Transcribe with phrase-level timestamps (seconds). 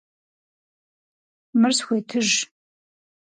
[1.59, 2.29] Мыр схуетыж!